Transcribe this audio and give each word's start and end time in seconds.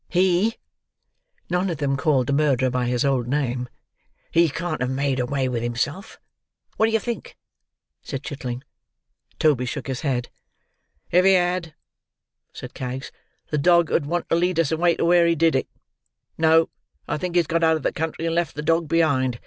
"He"—(none 0.09 1.69
of 1.69 1.77
them 1.77 1.95
called 1.95 2.25
the 2.25 2.33
murderer 2.33 2.71
by 2.71 2.85
his 2.87 3.05
old 3.05 3.27
name)—"He 3.27 4.49
can't 4.49 4.81
have 4.81 4.89
made 4.89 5.19
away 5.19 5.47
with 5.47 5.61
himself. 5.61 6.19
What 6.77 6.87
do 6.87 6.91
you 6.91 6.97
think?" 6.99 7.37
said 8.01 8.23
Chitling. 8.23 8.63
Toby 9.37 9.67
shook 9.67 9.85
his 9.85 10.01
head. 10.01 10.29
"If 11.11 11.23
he 11.23 11.33
had," 11.33 11.75
said 12.51 12.73
Kags, 12.73 13.11
"the 13.51 13.59
dog 13.59 13.91
'ud 13.91 14.07
want 14.07 14.27
to 14.29 14.35
lead 14.35 14.59
us 14.59 14.71
away 14.71 14.95
to 14.95 15.05
where 15.05 15.27
he 15.27 15.35
did 15.35 15.53
it. 15.55 15.67
No. 16.35 16.69
I 17.07 17.19
think 17.19 17.35
he's 17.35 17.45
got 17.45 17.63
out 17.63 17.77
of 17.77 17.83
the 17.83 17.93
country, 17.93 18.25
and 18.25 18.33
left 18.33 18.55
the 18.55 18.63
dog 18.63 18.87
behind. 18.87 19.39